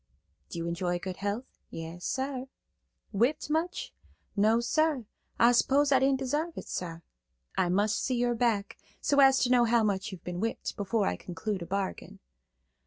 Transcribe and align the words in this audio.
"Do 0.49 0.57
you 0.57 0.67
enjoy 0.67 0.97
good 0.97 1.17
health?" 1.17 1.45
"Yas, 1.69 2.03
sar." 2.05 2.45
"Whipped 3.11 3.51
much?" 3.51 3.93
"No, 4.35 4.59
sar. 4.59 5.05
I 5.37 5.51
s'pose 5.51 5.91
I 5.91 5.99
didn't 5.99 6.21
desarve 6.21 6.57
it, 6.57 6.67
sar." 6.67 7.03
"I 7.55 7.69
must 7.69 8.03
see 8.03 8.15
your 8.15 8.33
back, 8.33 8.79
so 8.99 9.19
as 9.19 9.37
to 9.43 9.51
know 9.51 9.65
how 9.65 9.83
much 9.83 10.11
you've 10.11 10.23
been 10.23 10.39
whipped, 10.39 10.75
before 10.75 11.05
I 11.05 11.17
conclude 11.17 11.61
a 11.61 11.67
bargain." 11.67 12.17